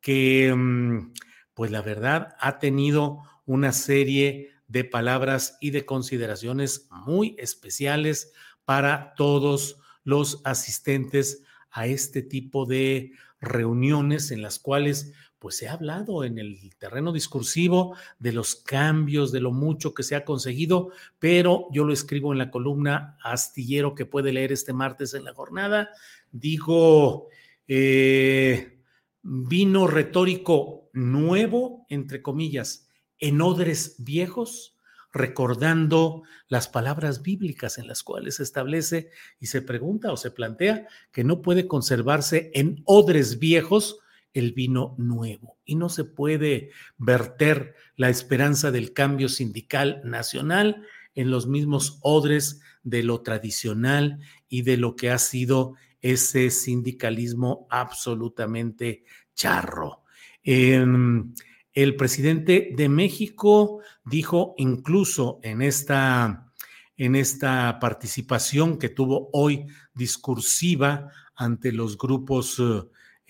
Que, 0.00 0.52
mm, 0.52 1.12
pues 1.54 1.70
la 1.70 1.80
verdad, 1.80 2.34
ha 2.40 2.58
tenido 2.58 3.22
una 3.46 3.72
serie 3.72 4.50
de 4.66 4.84
palabras 4.84 5.58
y 5.60 5.70
de 5.70 5.84
consideraciones 5.84 6.88
muy 6.90 7.36
especiales 7.38 8.32
para 8.64 9.14
todos 9.16 9.76
los 10.02 10.40
asistentes 10.44 11.42
a 11.70 11.86
este 11.86 12.22
tipo 12.22 12.66
de 12.66 13.12
reuniones 13.40 14.30
en 14.30 14.42
las 14.42 14.58
cuales 14.58 15.12
pues 15.42 15.56
se 15.56 15.66
ha 15.66 15.72
hablado 15.72 16.22
en 16.22 16.38
el 16.38 16.70
terreno 16.78 17.12
discursivo 17.12 17.96
de 18.20 18.30
los 18.30 18.54
cambios, 18.54 19.32
de 19.32 19.40
lo 19.40 19.50
mucho 19.50 19.92
que 19.92 20.04
se 20.04 20.14
ha 20.14 20.24
conseguido, 20.24 20.90
pero 21.18 21.66
yo 21.72 21.82
lo 21.82 21.92
escribo 21.92 22.30
en 22.30 22.38
la 22.38 22.52
columna 22.52 23.18
astillero 23.24 23.96
que 23.96 24.06
puede 24.06 24.32
leer 24.32 24.52
este 24.52 24.72
martes 24.72 25.14
en 25.14 25.24
la 25.24 25.34
jornada. 25.34 25.90
Digo, 26.30 27.26
eh, 27.66 28.78
vino 29.20 29.88
retórico 29.88 30.88
nuevo, 30.92 31.86
entre 31.88 32.22
comillas, 32.22 32.88
en 33.18 33.40
odres 33.40 33.96
viejos, 33.98 34.78
recordando 35.12 36.22
las 36.46 36.68
palabras 36.68 37.20
bíblicas 37.20 37.78
en 37.78 37.88
las 37.88 38.04
cuales 38.04 38.36
se 38.36 38.44
establece 38.44 39.10
y 39.40 39.46
se 39.46 39.60
pregunta 39.60 40.12
o 40.12 40.16
se 40.16 40.30
plantea 40.30 40.86
que 41.10 41.24
no 41.24 41.42
puede 41.42 41.66
conservarse 41.66 42.52
en 42.54 42.80
odres 42.84 43.40
viejos 43.40 43.98
el 44.34 44.52
vino 44.52 44.94
nuevo 44.98 45.58
y 45.64 45.76
no 45.76 45.88
se 45.88 46.04
puede 46.04 46.70
verter 46.98 47.74
la 47.96 48.08
esperanza 48.08 48.70
del 48.70 48.92
cambio 48.92 49.28
sindical 49.28 50.00
nacional 50.04 50.86
en 51.14 51.30
los 51.30 51.46
mismos 51.46 51.98
odres 52.02 52.60
de 52.82 53.02
lo 53.02 53.22
tradicional 53.22 54.20
y 54.48 54.62
de 54.62 54.76
lo 54.76 54.96
que 54.96 55.10
ha 55.10 55.18
sido 55.18 55.74
ese 56.00 56.50
sindicalismo 56.50 57.66
absolutamente 57.70 59.04
charro. 59.34 60.02
Em, 60.42 61.32
el 61.72 61.96
presidente 61.96 62.72
de 62.76 62.88
México 62.88 63.80
dijo 64.04 64.54
incluso 64.58 65.38
en 65.42 65.62
esta, 65.62 66.52
en 66.96 67.14
esta 67.14 67.78
participación 67.80 68.78
que 68.78 68.88
tuvo 68.88 69.30
hoy 69.32 69.66
discursiva 69.94 71.10
ante 71.34 71.72
los 71.72 71.96
grupos 71.96 72.60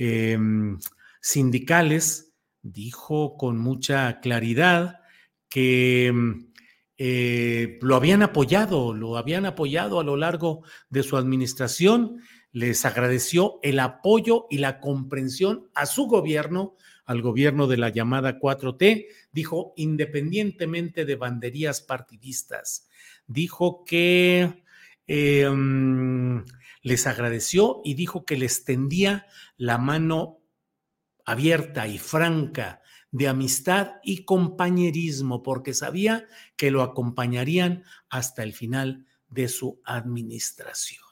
Em, 0.05 0.81
sindicales, 1.21 2.35
dijo 2.61 3.37
con 3.37 3.57
mucha 3.59 4.19
claridad 4.19 4.99
que 5.49 6.09
em, 6.09 6.51
eh, 6.99 7.79
lo 7.83 7.95
habían 7.95 8.25
apoyado, 8.25 8.95
lo 8.95 9.17
habían 9.17 9.47
apoyado 9.47 10.01
a 10.01 10.05
lo 10.05 10.17
largo 10.17 10.65
de 10.91 11.05
su 11.05 11.17
administración, 11.17 12.21
les 12.51 12.85
agradeció 12.85 13.61
el 13.63 13.79
apoyo 13.79 14.49
y 14.51 14.59
la 14.59 14.81
comprensión 14.81 15.69
a 15.73 15.87
su 15.87 16.07
gobierno, 16.07 16.75
al 17.05 17.23
gobierno 17.23 17.69
de 17.69 17.77
la 17.77 17.91
llamada 17.91 18.41
4T, 18.41 19.07
dijo, 19.31 19.73
independientemente 19.77 21.05
de 21.05 21.15
banderías 21.15 21.81
partidistas, 21.81 22.89
dijo 23.29 23.85
que 23.85 24.65
em, 25.07 26.45
les 26.83 27.07
agradeció 27.07 27.81
y 27.85 27.95
dijo 27.95 28.25
que 28.25 28.37
les 28.37 28.65
tendía 28.65 29.27
la 29.57 29.79
mano 29.79 30.41
abierta 31.25 31.87
y 31.87 31.99
franca 31.99 32.83
de 33.13 33.29
amistad 33.29 33.97
y 34.03 34.25
compañerismo, 34.25 35.43
porque 35.43 35.75
sabía 35.75 36.27
que 36.57 36.71
lo 36.71 36.83
acompañarían 36.83 37.85
hasta 38.09 38.43
el 38.43 38.53
final 38.53 39.07
de 39.29 39.49
su 39.49 39.81
administración. 39.85 41.12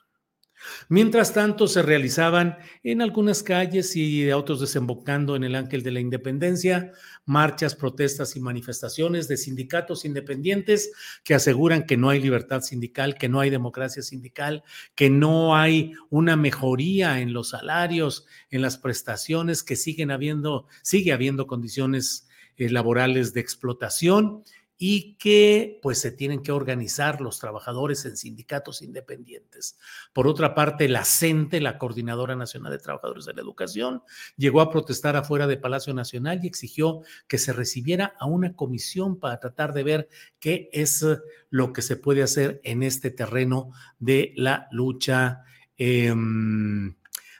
Mientras 0.89 1.33
tanto, 1.33 1.69
se 1.69 1.83
realizaban 1.83 2.59
en 2.83 3.03
algunas 3.03 3.43
calles 3.43 3.97
y 3.97 4.23
de 4.23 4.33
autos 4.33 4.61
desembocando 4.61 5.37
en 5.37 5.45
el 5.45 5.55
Ángel 5.55 5.83
de 5.83 5.91
la 5.91 6.01
Independencia 6.01 6.93
marchas, 7.25 7.77
protestas 7.77 8.35
y 8.35 8.41
manifestaciones 8.41 9.29
de 9.29 9.37
sindicatos 9.37 10.05
independientes 10.05 10.91
que 11.23 11.35
aseguran 11.35 11.87
que 11.87 11.97
no 11.97 12.11
hay 12.11 12.21
libertad 12.21 12.61
sindical, 12.63 13.15
que 13.17 13.29
no 13.29 13.41
hay 13.41 13.51
democracia 13.51 14.03
sindical, 14.03 14.65
que 14.95 15.11
no 15.11 15.57
hay 15.57 15.93
una 16.09 16.37
mejoría 16.37 17.21
en 17.21 17.33
los 17.33 17.51
salarios, 17.51 18.27
en 18.51 18.63
las 18.63 18.79
prestaciones, 18.79 19.63
que 19.63 19.77
siguen 19.77 20.11
habiendo, 20.11 20.67
sigue 20.83 21.13
habiendo 21.13 21.47
condiciones 21.47 22.29
eh, 22.57 22.69
laborales 22.69 23.33
de 23.33 23.41
explotación 23.41 24.43
y 24.83 25.17
que 25.19 25.79
pues 25.83 26.01
se 26.01 26.11
tienen 26.11 26.43
que 26.43 26.53
organizar 26.53 27.21
los 27.21 27.39
trabajadores 27.39 28.07
en 28.07 28.17
sindicatos 28.17 28.81
independientes. 28.81 29.79
Por 30.15 30.27
otra 30.27 30.55
parte, 30.55 30.89
la 30.89 31.05
CENTE, 31.05 31.61
la 31.61 31.77
Coordinadora 31.77 32.35
Nacional 32.35 32.73
de 32.73 32.79
Trabajadores 32.79 33.27
de 33.27 33.35
la 33.35 33.43
Educación, 33.43 34.03
llegó 34.39 34.63
a 34.63 34.71
protestar 34.71 35.17
afuera 35.17 35.47
de 35.47 35.59
Palacio 35.59 35.93
Nacional 35.93 36.41
y 36.43 36.47
exigió 36.47 37.03
que 37.29 37.37
se 37.37 37.53
recibiera 37.53 38.15
a 38.19 38.25
una 38.25 38.55
comisión 38.57 39.21
para 39.21 39.39
tratar 39.39 39.75
de 39.75 39.83
ver 39.83 40.09
qué 40.39 40.71
es 40.73 41.05
lo 41.51 41.75
que 41.75 41.83
se 41.83 41.97
puede 41.97 42.23
hacer 42.23 42.63
en 42.65 42.83
este 42.83 43.11
terreno 43.11 43.73
de 43.99 44.33
la 44.35 44.67
lucha. 44.73 45.45
Em, 45.77 46.95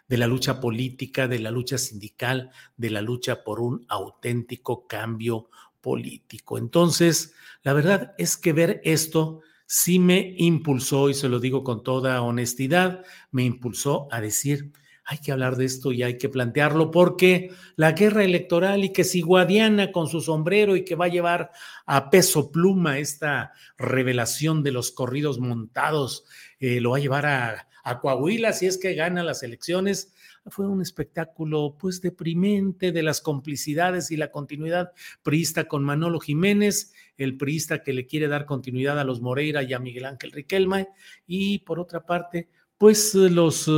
de 0.09 0.17
la 0.17 0.27
lucha 0.27 0.61
política, 0.61 1.29
de 1.29 1.39
la 1.39 1.53
lucha 1.53 1.79
sindical, 1.79 2.51
de 2.77 2.91
la 2.91 3.01
lucha 3.01 3.45
por 3.45 3.61
un 3.61 3.87
auténtico 3.89 4.89
cambio 4.89 5.49
político. 5.81 6.59
Entonces, 6.59 7.35
la 7.63 7.73
verdad 7.73 8.15
es 8.19 8.37
que 8.37 8.53
ver 8.53 8.81
esto 8.85 9.41
sí 9.67 9.99
me 9.99 10.35
impulsó, 10.39 11.11
y 11.11 11.15
se 11.15 11.29
lo 11.29 11.39
digo 11.39 11.63
con 11.63 11.83
toda 11.85 12.23
honestidad, 12.23 13.05
me 13.31 13.45
impulsó 13.45 14.09
a 14.11 14.21
decir, 14.21 14.73
hay 15.05 15.19
que 15.19 15.33
hablar 15.33 15.57
de 15.57 15.65
esto 15.65 15.93
y 15.93 16.03
hay 16.03 16.19
que 16.19 16.29
plantearlo 16.29 16.91
porque 16.91 17.51
la 17.75 17.93
guerra 17.93 18.25
electoral 18.25 18.85
y 18.85 18.93
que 18.93 19.05
si 19.05 19.23
Guadiana 19.23 19.91
con 19.91 20.07
su 20.07 20.21
sombrero 20.21 20.77
y 20.77 20.85
que 20.85 20.95
va 20.95 21.07
a 21.07 21.09
llevar 21.09 21.51
a 21.87 22.11
peso 22.11 22.53
pluma 22.53 22.99
esta 22.99 23.53
revelación 23.77 24.63
de 24.63 24.73
los 24.73 24.93
corridos 24.93 25.41
montados, 25.41 26.25
eh, 26.61 26.81
lo 26.81 26.91
va 26.91 26.99
a 26.99 27.01
llevar 27.01 27.27
a, 27.27 27.69
a 27.83 28.01
Coahuila 28.01 28.53
si 28.53 28.67
es 28.67 28.79
que 28.79 28.95
gana 28.95 29.25
las 29.25 29.43
elecciones, 29.43 30.13
fue 30.51 30.67
un 30.67 30.83
espectáculo 30.83 31.77
pues 31.79 32.01
deprimente 32.01 32.93
de 32.93 33.03
las 33.03 33.21
complicidades 33.21 34.11
y 34.11 34.17
la 34.17 34.31
continuidad 34.31 34.93
priista 35.23 35.65
con 35.65 35.85
Manolo 35.85 36.21
Jiménez, 36.21 36.93
el 37.17 37.37
priista 37.37 37.83
que 37.83 37.93
le 37.93 38.07
quiere 38.07 38.29
dar 38.29 38.47
continuidad 38.47 38.99
a 38.99 39.05
los 39.05 39.21
Moreira 39.21 39.63
y 39.63 39.73
a 39.73 39.79
Miguel 39.79 40.07
Ángel 40.07 40.33
Riquelme, 40.33 40.89
y 41.27 41.61
por 41.61 41.81
otra 41.81 42.05
parte, 42.05 42.49
pues 42.77 43.15
los 43.15 43.69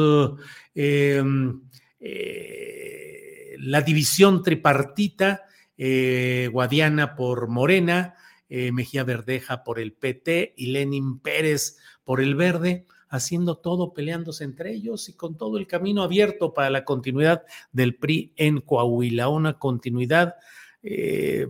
eh, 0.74 1.16
em, 1.16 1.60
eh, 2.00 3.56
la 3.58 3.82
división 3.82 4.42
tripartita, 4.42 5.42
eh, 5.76 6.48
Guadiana 6.52 7.14
por 7.14 7.48
Morena, 7.48 8.16
Mejía 8.48 9.02
Verdeja 9.02 9.64
por 9.64 9.80
el 9.80 9.94
PT 9.94 10.52
y 10.58 10.66
Lenin 10.72 11.20
Pérez 11.20 11.78
por 12.04 12.20
el 12.20 12.34
Verde 12.34 12.84
haciendo 13.12 13.58
todo, 13.58 13.92
peleándose 13.92 14.42
entre 14.42 14.72
ellos 14.72 15.08
y 15.10 15.12
con 15.12 15.36
todo 15.36 15.58
el 15.58 15.66
camino 15.66 16.02
abierto 16.02 16.54
para 16.54 16.70
la 16.70 16.84
continuidad 16.84 17.42
del 17.70 17.94
PRI 17.94 18.32
en 18.36 18.62
Coahuila, 18.62 19.28
una 19.28 19.58
continuidad 19.58 20.36
eh, 20.82 21.46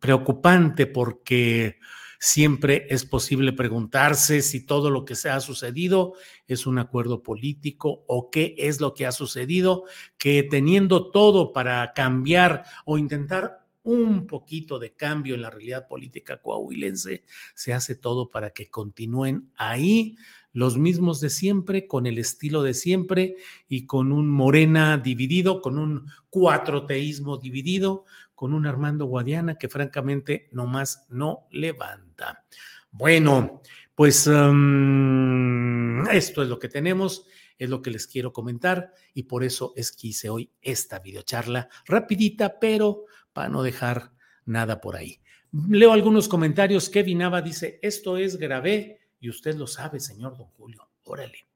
preocupante 0.00 0.86
porque 0.86 1.76
siempre 2.18 2.86
es 2.88 3.04
posible 3.04 3.52
preguntarse 3.52 4.40
si 4.40 4.64
todo 4.64 4.90
lo 4.90 5.04
que 5.04 5.14
se 5.14 5.28
ha 5.28 5.40
sucedido 5.40 6.14
es 6.46 6.66
un 6.66 6.78
acuerdo 6.78 7.22
político 7.22 8.04
o 8.08 8.30
qué 8.30 8.54
es 8.56 8.80
lo 8.80 8.94
que 8.94 9.04
ha 9.04 9.12
sucedido, 9.12 9.84
que 10.16 10.42
teniendo 10.42 11.10
todo 11.10 11.52
para 11.52 11.92
cambiar 11.92 12.64
o 12.86 12.96
intentar 12.96 13.66
un 13.82 14.26
poquito 14.26 14.78
de 14.78 14.94
cambio 14.94 15.34
en 15.34 15.42
la 15.42 15.50
realidad 15.50 15.86
política 15.86 16.40
coahuilense, 16.40 17.24
se 17.54 17.72
hace 17.74 17.94
todo 17.94 18.30
para 18.30 18.50
que 18.50 18.70
continúen 18.70 19.52
ahí 19.56 20.16
los 20.58 20.76
mismos 20.76 21.20
de 21.20 21.30
siempre, 21.30 21.86
con 21.86 22.04
el 22.04 22.18
estilo 22.18 22.64
de 22.64 22.74
siempre 22.74 23.36
y 23.68 23.86
con 23.86 24.10
un 24.10 24.28
Morena 24.28 24.98
dividido, 24.98 25.62
con 25.62 25.78
un 25.78 26.06
cuatroteísmo 26.30 27.38
dividido, 27.38 28.06
con 28.34 28.52
un 28.52 28.66
Armando 28.66 29.04
Guadiana 29.04 29.54
que 29.54 29.68
francamente 29.68 30.48
nomás 30.50 31.06
no 31.10 31.46
levanta. 31.52 32.44
Bueno, 32.90 33.62
pues 33.94 34.26
um, 34.26 36.04
esto 36.08 36.42
es 36.42 36.48
lo 36.48 36.58
que 36.58 36.68
tenemos, 36.68 37.28
es 37.56 37.70
lo 37.70 37.80
que 37.80 37.92
les 37.92 38.08
quiero 38.08 38.32
comentar 38.32 38.92
y 39.14 39.22
por 39.22 39.44
eso 39.44 39.72
es 39.76 39.92
que 39.92 40.08
hice 40.08 40.28
hoy 40.28 40.50
esta 40.60 40.98
videocharla 40.98 41.68
rapidita, 41.86 42.58
pero 42.58 43.04
para 43.32 43.48
no 43.48 43.62
dejar 43.62 44.10
nada 44.44 44.80
por 44.80 44.96
ahí. 44.96 45.20
Leo 45.68 45.92
algunos 45.92 46.26
comentarios. 46.26 46.90
Kevin 46.90 47.18
Nava 47.18 47.42
dice, 47.42 47.78
esto 47.80 48.16
es 48.16 48.38
grave 48.38 48.98
y 49.20 49.28
usted 49.28 49.56
lo 49.56 49.66
sabe, 49.66 50.00
señor 50.00 50.36
don 50.36 50.46
Julio. 50.48 50.88
Órale. 51.04 51.48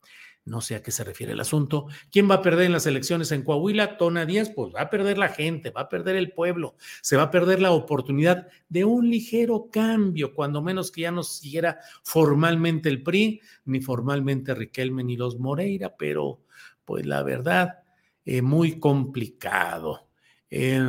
No 0.44 0.61
sé 0.61 0.75
a 0.75 0.83
qué 0.83 0.90
se 0.90 1.05
refiere 1.05 1.33
el 1.33 1.40
asunto. 1.40 1.87
¿Quién 2.11 2.29
va 2.29 2.37
a 2.37 2.42
perder 2.42 2.66
en 2.66 2.72
las 2.72 2.87
elecciones 2.87 3.31
en 3.31 3.42
Coahuila? 3.42 3.96
Tona 3.96 4.27
Díaz, 4.27 4.51
pues 4.51 4.75
va 4.75 4.83
a 4.83 4.90
perder 4.90 5.16
la 5.16 5.29
gente, 5.29 5.70
va 5.70 5.83
a 5.83 5.88
perder 5.88 6.16
el 6.16 6.33
pueblo, 6.33 6.75
se 7.01 7.16
va 7.16 7.25
a 7.25 7.31
perder 7.31 7.61
la 7.61 7.70
oportunidad 7.70 8.48
de 8.68 8.85
un 8.85 9.09
ligero 9.09 9.68
cambio, 9.70 10.35
cuando 10.35 10.61
menos 10.61 10.90
que 10.90 11.03
ya 11.03 11.12
no 11.12 11.22
siguiera 11.22 11.79
formalmente 12.03 12.88
el 12.88 13.05
PRI, 13.05 13.40
ni 13.66 13.81
formalmente 13.81 14.55
Riquelme 14.55 15.05
ni 15.05 15.16
los 15.16 15.38
Moreira, 15.38 15.94
pero 15.96 16.40
pues 16.85 17.07
la 17.07 17.22
verdad, 17.22 17.85
eh, 18.25 18.42
muy 18.42 18.81
complicado. 18.81 20.09
Eh, 20.51 20.81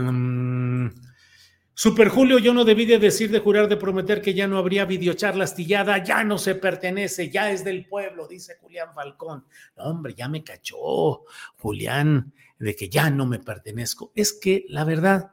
Super 1.76 2.10
Julio, 2.10 2.38
yo 2.38 2.54
no 2.54 2.66
debí 2.66 2.86
de 2.86 3.00
decir, 3.00 3.32
de 3.32 3.40
jurar, 3.40 3.68
de 3.68 3.78
prometer 3.78 4.22
que 4.22 4.36
ya 4.36 4.46
no 4.48 4.60
habría 4.60 4.86
videocharla 4.86 5.46
astillada, 5.46 6.04
ya 6.04 6.24
no 6.24 6.38
se 6.38 6.54
pertenece, 6.54 7.32
ya 7.32 7.50
es 7.52 7.64
del 7.64 7.88
pueblo, 7.88 8.28
dice 8.28 8.58
Julián 8.62 8.94
Falcón. 8.94 9.46
hombre, 9.78 10.14
ya 10.14 10.30
me 10.30 10.44
cachó 10.44 11.24
Julián 11.58 12.32
de 12.60 12.76
que 12.76 12.90
ya 12.90 13.10
no 13.10 13.26
me 13.26 13.40
pertenezco. 13.40 14.12
Es 14.14 14.34
que 14.34 14.66
la 14.70 14.84
verdad, 14.84 15.32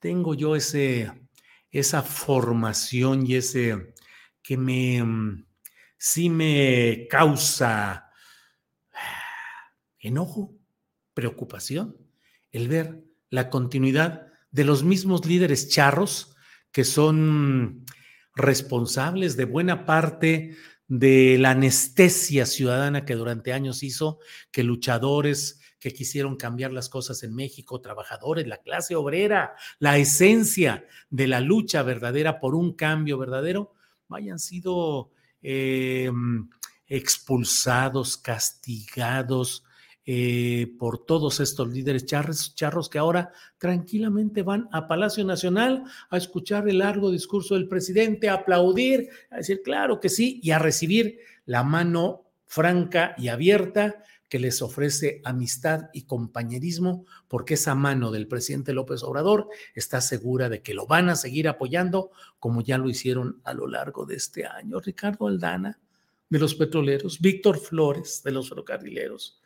tengo 0.00 0.34
yo 0.34 0.56
ese, 0.56 1.12
esa 1.70 2.02
formación 2.02 3.24
y 3.24 3.36
ese 3.36 3.94
que 4.42 4.56
me, 4.56 5.44
sí 5.96 6.28
me 6.28 7.06
causa 7.08 8.10
enojo, 10.00 10.56
preocupación, 11.14 11.96
el 12.50 12.66
ver 12.66 13.04
la 13.28 13.48
continuidad 13.48 14.29
de 14.50 14.64
los 14.64 14.82
mismos 14.84 15.26
líderes 15.26 15.68
charros 15.68 16.34
que 16.72 16.84
son 16.84 17.84
responsables 18.34 19.36
de 19.36 19.44
buena 19.44 19.86
parte 19.86 20.56
de 20.86 21.36
la 21.38 21.50
anestesia 21.50 22.46
ciudadana 22.46 23.04
que 23.04 23.14
durante 23.14 23.52
años 23.52 23.82
hizo 23.82 24.18
que 24.50 24.64
luchadores 24.64 25.60
que 25.78 25.92
quisieron 25.92 26.36
cambiar 26.36 26.72
las 26.72 26.88
cosas 26.88 27.22
en 27.22 27.34
México, 27.34 27.80
trabajadores, 27.80 28.46
la 28.46 28.58
clase 28.58 28.96
obrera, 28.96 29.54
la 29.78 29.96
esencia 29.96 30.86
de 31.08 31.26
la 31.26 31.40
lucha 31.40 31.82
verdadera 31.82 32.38
por 32.38 32.54
un 32.54 32.74
cambio 32.74 33.18
verdadero, 33.18 33.72
hayan 34.10 34.38
sido 34.38 35.10
eh, 35.42 36.10
expulsados, 36.86 38.16
castigados, 38.16 39.64
eh, 40.06 40.74
por 40.78 41.04
todos 41.04 41.40
estos 41.40 41.68
líderes 41.68 42.06
charros, 42.06 42.54
charros 42.54 42.88
que 42.88 42.98
ahora 42.98 43.32
tranquilamente 43.58 44.42
van 44.42 44.68
a 44.72 44.88
Palacio 44.88 45.24
Nacional 45.24 45.84
a 46.08 46.16
escuchar 46.16 46.68
el 46.68 46.78
largo 46.78 47.10
discurso 47.10 47.54
del 47.54 47.68
presidente, 47.68 48.28
a 48.28 48.34
aplaudir, 48.34 49.08
a 49.30 49.36
decir 49.36 49.62
claro 49.62 50.00
que 50.00 50.08
sí 50.08 50.40
y 50.42 50.52
a 50.52 50.58
recibir 50.58 51.18
la 51.44 51.62
mano 51.64 52.24
franca 52.46 53.14
y 53.18 53.28
abierta 53.28 54.02
que 54.30 54.38
les 54.38 54.62
ofrece 54.62 55.20
amistad 55.24 55.90
y 55.92 56.02
compañerismo, 56.02 57.04
porque 57.26 57.54
esa 57.54 57.74
mano 57.74 58.12
del 58.12 58.28
presidente 58.28 58.72
López 58.72 59.02
Obrador 59.02 59.48
está 59.74 60.00
segura 60.00 60.48
de 60.48 60.62
que 60.62 60.72
lo 60.72 60.86
van 60.86 61.10
a 61.10 61.16
seguir 61.16 61.48
apoyando 61.48 62.12
como 62.38 62.62
ya 62.62 62.78
lo 62.78 62.88
hicieron 62.88 63.40
a 63.44 63.52
lo 63.52 63.66
largo 63.66 64.06
de 64.06 64.14
este 64.14 64.46
año. 64.46 64.78
Ricardo 64.78 65.26
Aldana, 65.26 65.80
de 66.28 66.38
los 66.38 66.54
petroleros, 66.54 67.20
Víctor 67.20 67.58
Flores, 67.58 68.22
de 68.24 68.30
los 68.30 68.48
ferrocarrileros, 68.48 69.39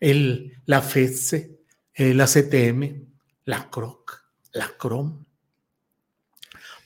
el, 0.00 0.60
la 0.66 0.82
FEDSE, 0.82 1.58
eh, 1.94 2.14
la 2.14 2.26
CTM, 2.26 3.06
la 3.44 3.70
CROC, 3.70 4.22
la 4.52 4.68
CROM. 4.76 5.24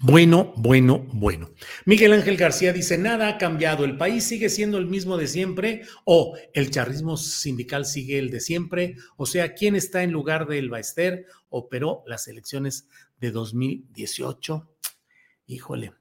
Bueno, 0.02 0.54
bueno, 0.56 1.06
bueno. 1.12 1.50
Miguel 1.84 2.14
Ángel 2.14 2.38
García 2.38 2.72
dice, 2.72 2.96
nada 2.96 3.28
ha 3.28 3.38
cambiado, 3.38 3.84
el 3.84 3.98
país 3.98 4.24
sigue 4.24 4.48
siendo 4.48 4.78
el 4.78 4.86
mismo 4.86 5.18
de 5.18 5.26
siempre 5.26 5.82
o 6.06 6.38
el 6.54 6.70
charrismo 6.70 7.18
sindical 7.18 7.84
sigue 7.84 8.18
el 8.18 8.30
de 8.30 8.40
siempre, 8.40 8.96
o 9.18 9.26
sea, 9.26 9.52
¿quién 9.52 9.76
está 9.76 10.02
en 10.02 10.10
lugar 10.10 10.46
de 10.46 10.58
El 10.58 10.70
Baester? 10.70 11.26
Operó 11.50 12.02
las 12.06 12.28
elecciones 12.28 12.88
de 13.18 13.30
2018. 13.30 14.70
Híjole. 15.46 15.92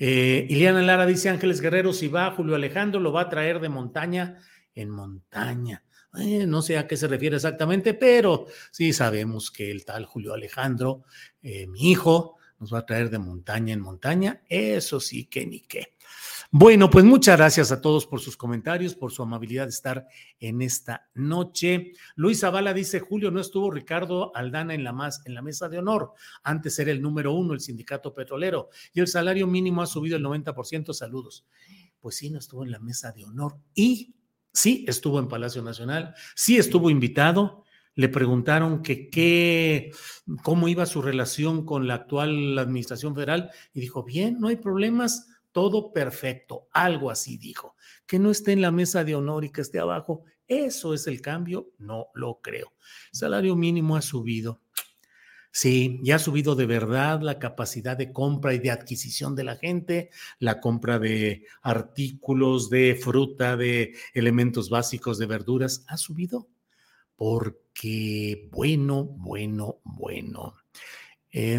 Eh, 0.00 0.46
Iliana 0.48 0.82
Lara 0.82 1.06
dice, 1.06 1.28
Ángeles 1.28 1.60
Guerrero, 1.60 1.92
si 1.92 2.08
va 2.08 2.32
Julio 2.32 2.56
Alejandro, 2.56 3.00
lo 3.00 3.12
va 3.12 3.22
a 3.22 3.28
traer 3.28 3.60
de 3.60 3.68
montaña 3.68 4.38
en 4.74 4.90
montaña. 4.90 5.84
Eh, 6.18 6.46
no 6.46 6.62
sé 6.62 6.78
a 6.78 6.86
qué 6.86 6.96
se 6.96 7.08
refiere 7.08 7.36
exactamente, 7.36 7.94
pero 7.94 8.46
sí 8.70 8.92
sabemos 8.92 9.50
que 9.50 9.70
el 9.70 9.84
tal 9.84 10.04
Julio 10.04 10.34
Alejandro, 10.34 11.04
eh, 11.42 11.66
mi 11.66 11.90
hijo, 11.90 12.36
nos 12.58 12.74
va 12.74 12.80
a 12.80 12.86
traer 12.86 13.10
de 13.10 13.18
montaña 13.18 13.72
en 13.72 13.80
montaña, 13.80 14.42
eso 14.48 15.00
sí 15.00 15.26
que 15.26 15.46
ni 15.46 15.60
qué. 15.60 15.94
Bueno, 16.50 16.88
pues 16.88 17.04
muchas 17.04 17.36
gracias 17.36 17.70
a 17.72 17.80
todos 17.82 18.06
por 18.06 18.20
sus 18.20 18.36
comentarios, 18.36 18.94
por 18.94 19.12
su 19.12 19.22
amabilidad 19.22 19.64
de 19.64 19.70
estar 19.70 20.06
en 20.40 20.62
esta 20.62 21.06
noche. 21.14 21.92
Luis 22.16 22.40
Zavala 22.40 22.72
dice, 22.72 23.00
Julio, 23.00 23.30
no 23.30 23.38
estuvo 23.38 23.70
Ricardo 23.70 24.34
Aldana 24.34 24.74
en 24.74 24.82
la, 24.82 24.92
más, 24.92 25.20
en 25.26 25.34
la 25.34 25.42
mesa 25.42 25.68
de 25.68 25.78
honor. 25.78 26.14
Antes 26.42 26.78
era 26.78 26.90
el 26.90 27.02
número 27.02 27.34
uno, 27.34 27.52
el 27.52 27.60
sindicato 27.60 28.14
petrolero, 28.14 28.70
y 28.94 29.00
el 29.00 29.08
salario 29.08 29.46
mínimo 29.46 29.82
ha 29.82 29.86
subido 29.86 30.16
el 30.16 30.24
90%. 30.24 30.94
Saludos. 30.94 31.46
Pues 32.00 32.16
sí, 32.16 32.30
no 32.30 32.38
estuvo 32.38 32.64
en 32.64 32.70
la 32.70 32.78
mesa 32.78 33.12
de 33.12 33.24
honor 33.24 33.58
y 33.74 34.14
sí 34.52 34.84
estuvo 34.88 35.18
en 35.18 35.28
Palacio 35.28 35.62
Nacional, 35.62 36.14
sí 36.34 36.56
estuvo 36.56 36.90
invitado, 36.90 37.64
le 37.94 38.08
preguntaron 38.08 38.82
que 38.82 39.10
qué, 39.10 39.90
cómo 40.44 40.68
iba 40.68 40.86
su 40.86 41.02
relación 41.02 41.64
con 41.64 41.88
la 41.88 41.94
actual 41.94 42.56
administración 42.58 43.14
federal 43.14 43.50
y 43.72 43.80
dijo, 43.80 44.04
bien, 44.04 44.38
no 44.38 44.48
hay 44.48 44.56
problemas, 44.56 45.26
todo 45.50 45.92
perfecto, 45.92 46.68
algo 46.72 47.10
así 47.10 47.38
dijo. 47.38 47.74
Que 48.06 48.20
no 48.20 48.30
esté 48.30 48.52
en 48.52 48.62
la 48.62 48.70
mesa 48.70 49.02
de 49.02 49.16
honor 49.16 49.44
y 49.44 49.50
que 49.50 49.62
esté 49.62 49.80
abajo, 49.80 50.22
eso 50.46 50.94
es 50.94 51.06
el 51.08 51.20
cambio, 51.20 51.72
no 51.78 52.06
lo 52.14 52.40
creo. 52.40 52.72
salario 53.12 53.56
mínimo 53.56 53.96
ha 53.96 54.02
subido. 54.02 54.62
Sí, 55.52 55.98
ya 56.02 56.16
ha 56.16 56.18
subido 56.18 56.54
de 56.54 56.66
verdad 56.66 57.20
la 57.22 57.38
capacidad 57.38 57.96
de 57.96 58.12
compra 58.12 58.54
y 58.54 58.58
de 58.58 58.70
adquisición 58.70 59.34
de 59.34 59.44
la 59.44 59.56
gente, 59.56 60.10
la 60.38 60.60
compra 60.60 60.98
de 60.98 61.44
artículos, 61.62 62.70
de 62.70 62.94
fruta, 63.00 63.56
de 63.56 63.94
elementos 64.14 64.68
básicos, 64.70 65.18
de 65.18 65.26
verduras, 65.26 65.84
ha 65.88 65.96
subido 65.96 66.48
porque, 67.16 68.48
bueno, 68.52 69.04
bueno, 69.04 69.80
bueno. 69.84 70.54
Eh, 71.32 71.58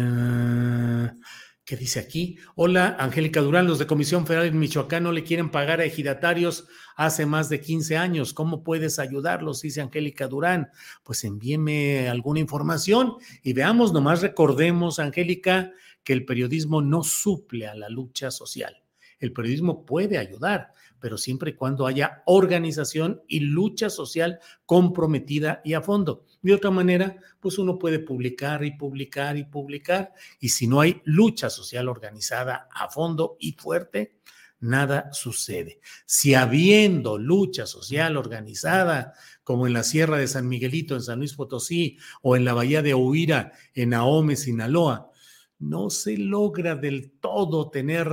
¿Qué 1.70 1.76
dice 1.76 2.00
aquí? 2.00 2.36
Hola, 2.56 2.96
Angélica 2.98 3.40
Durán, 3.40 3.68
los 3.68 3.78
de 3.78 3.86
Comisión 3.86 4.26
Federal 4.26 4.48
en 4.48 4.58
Michoacán 4.58 5.04
no 5.04 5.12
le 5.12 5.22
quieren 5.22 5.52
pagar 5.52 5.78
a 5.78 5.84
ejidatarios 5.84 6.66
hace 6.96 7.26
más 7.26 7.48
de 7.48 7.60
15 7.60 7.96
años. 7.96 8.34
¿Cómo 8.34 8.64
puedes 8.64 8.98
ayudarlos? 8.98 9.62
Dice 9.62 9.80
Angélica 9.80 10.26
Durán. 10.26 10.70
Pues 11.04 11.22
envíeme 11.22 12.08
alguna 12.08 12.40
información 12.40 13.18
y 13.44 13.52
veamos, 13.52 13.92
nomás 13.92 14.20
recordemos, 14.20 14.98
Angélica, 14.98 15.70
que 16.02 16.12
el 16.12 16.24
periodismo 16.24 16.82
no 16.82 17.04
suple 17.04 17.68
a 17.68 17.76
la 17.76 17.88
lucha 17.88 18.32
social. 18.32 18.82
El 19.20 19.32
periodismo 19.32 19.86
puede 19.86 20.18
ayudar, 20.18 20.72
pero 20.98 21.16
siempre 21.18 21.52
y 21.52 21.54
cuando 21.54 21.86
haya 21.86 22.24
organización 22.26 23.22
y 23.28 23.38
lucha 23.38 23.90
social 23.90 24.40
comprometida 24.66 25.60
y 25.64 25.74
a 25.74 25.82
fondo. 25.82 26.24
De 26.42 26.54
otra 26.54 26.70
manera, 26.70 27.16
pues 27.38 27.58
uno 27.58 27.78
puede 27.78 27.98
publicar 27.98 28.64
y 28.64 28.72
publicar 28.72 29.36
y 29.36 29.44
publicar, 29.44 30.12
y 30.38 30.48
si 30.48 30.66
no 30.66 30.80
hay 30.80 31.02
lucha 31.04 31.50
social 31.50 31.88
organizada 31.88 32.68
a 32.72 32.88
fondo 32.88 33.36
y 33.38 33.52
fuerte, 33.52 34.20
nada 34.60 35.12
sucede. 35.12 35.80
Si 36.06 36.34
habiendo 36.34 37.18
lucha 37.18 37.66
social 37.66 38.16
organizada, 38.16 39.14
como 39.44 39.66
en 39.66 39.72
la 39.72 39.82
Sierra 39.82 40.16
de 40.18 40.28
San 40.28 40.48
Miguelito, 40.48 40.94
en 40.94 41.02
San 41.02 41.18
Luis 41.18 41.34
Potosí, 41.34 41.98
o 42.22 42.36
en 42.36 42.44
la 42.44 42.54
Bahía 42.54 42.82
de 42.82 42.94
Huira, 42.94 43.52
en 43.74 43.94
Ahome, 43.94 44.36
Sinaloa, 44.36 45.10
no 45.58 45.90
se 45.90 46.16
logra 46.16 46.74
del 46.74 47.10
todo 47.20 47.70
tener 47.70 48.08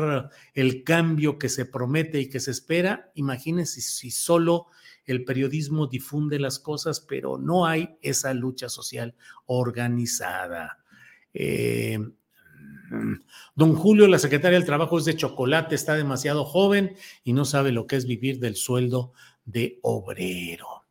el 0.53 0.83
cambio 0.83 1.39
que 1.39 1.47
se 1.47 1.65
promete 1.65 2.19
y 2.19 2.29
que 2.29 2.41
se 2.41 2.51
espera. 2.51 3.09
Imagínense 3.15 3.79
si 3.79 4.11
solo 4.11 4.67
el 5.07 5.23
periodismo 5.23 5.87
difunde 5.87 6.39
las 6.39 6.59
cosas, 6.59 6.99
pero 6.99 7.37
no 7.37 7.65
hay 7.65 7.97
esa 8.01 8.33
lucha 8.33 8.69
social 8.69 9.15
organizada. 9.45 10.79
Eh, 11.33 11.99
don 13.55 13.75
Julio, 13.75 14.07
la 14.07 14.19
secretaria 14.19 14.57
del 14.57 14.65
Trabajo 14.65 14.97
es 14.97 15.05
de 15.05 15.15
chocolate, 15.15 15.75
está 15.75 15.95
demasiado 15.95 16.45
joven 16.45 16.95
y 17.23 17.33
no 17.33 17.45
sabe 17.45 17.71
lo 17.71 17.87
que 17.87 17.95
es 17.95 18.05
vivir 18.05 18.39
del 18.39 18.55
sueldo 18.55 19.13
de 19.45 19.79
obrero. 19.81 20.85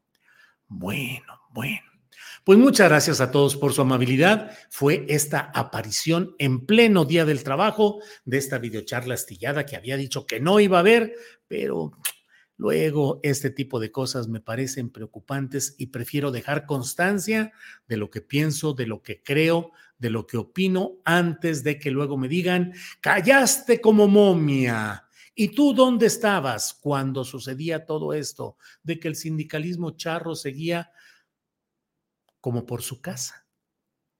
Bueno, 0.69 1.41
bueno. 1.51 1.81
Pues 2.45 2.59
muchas 2.59 2.89
gracias 2.89 3.21
a 3.21 3.33
todos 3.33 3.57
por 3.57 3.73
su 3.73 3.83
amabilidad. 3.83 4.53
Fue 4.71 5.05
esta 5.09 5.51
aparición 5.53 6.37
en 6.39 6.65
pleno 6.65 7.05
día 7.05 7.25
del 7.25 7.43
trabajo 7.43 7.99
de 8.25 8.39
esta 8.39 8.59
videocharla 8.59 9.15
astillada 9.15 9.67
que 9.67 9.75
había 9.75 9.97
dicho 9.97 10.27
que 10.27 10.39
no 10.39 10.61
iba 10.61 10.77
a 10.77 10.81
haber, 10.81 11.13
pero 11.49 11.91
luego 12.57 13.21
este 13.23 13.51
tipo 13.51 13.81
de 13.81 13.93
cosas 13.93 14.29
me 14.29 14.41
parecen 14.41 14.91
preocupantes 14.91 15.75
y 15.79 15.89
prefiero 15.89 16.31
dejar 16.31 16.67
constancia 16.67 17.53
de 17.87 17.97
lo 17.97 18.11
que 18.11 18.23
pienso, 18.23 18.73
de 18.73 18.87
lo 18.87 19.03
que 19.03 19.23
creo, 19.23 19.73
de 19.99 20.11
lo 20.11 20.27
que 20.27 20.37
opino 20.37 20.99
antes 21.05 21.63
de 21.63 21.79
que 21.79 21.91
luego 21.91 22.17
me 22.17 22.29
digan, 22.29 22.73
callaste 23.01 23.81
como 23.81 24.09
momia. 24.09 25.07
¿Y 25.35 25.49
tú 25.49 25.75
dónde 25.75 26.07
estabas 26.07 26.73
cuando 26.73 27.23
sucedía 27.25 27.85
todo 27.85 28.15
esto? 28.15 28.57
De 28.83 28.99
que 28.99 29.09
el 29.09 29.17
sindicalismo 29.17 29.91
charro 29.91 30.35
seguía 30.35 30.91
como 32.41 32.65
por 32.65 32.83
su 32.83 33.01
casa, 33.01 33.47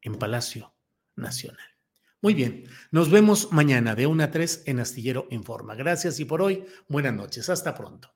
en 0.03 0.17
Palacio 0.17 0.75
Nacional. 1.15 1.65
Muy 2.21 2.35
bien, 2.35 2.65
nos 2.91 3.11
vemos 3.11 3.53
mañana 3.53 3.95
de 3.95 4.07
1 4.07 4.25
a 4.25 4.31
3 4.31 4.65
en 4.67 4.81
Astillero 4.81 5.29
Informa. 5.31 5.75
Gracias 5.75 6.19
y 6.19 6.25
por 6.25 6.43
hoy, 6.43 6.67
buenas 6.89 7.15
noches. 7.15 7.49
Hasta 7.49 7.75
pronto. 7.75 8.16